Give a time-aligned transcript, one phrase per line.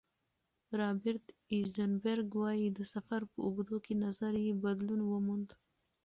[0.79, 5.49] رابرټ ایزنبرګ وايي، د سفر په اوږدو کې نظر یې بدلون وموند.